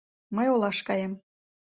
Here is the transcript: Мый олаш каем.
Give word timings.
Мый 0.35 0.47
олаш 0.53 0.77
каем. 0.87 1.13